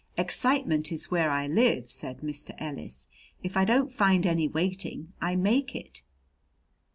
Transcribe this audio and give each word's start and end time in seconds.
"Excitement 0.17 0.91
is 0.91 1.11
where 1.11 1.29
I 1.29 1.45
live," 1.45 1.91
said 1.91 2.21
Mr. 2.21 2.55
Ellis. 2.57 3.05
"If 3.43 3.55
I 3.55 3.65
don't 3.65 3.91
find 3.93 4.25
any 4.25 4.47
waiting 4.47 5.13
I 5.21 5.35
make 5.35 5.75
it." 5.75 6.01